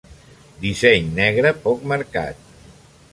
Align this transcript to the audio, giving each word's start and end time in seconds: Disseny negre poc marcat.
Disseny 0.63 1.11
negre 1.19 1.51
poc 1.67 1.85
marcat. 1.95 2.41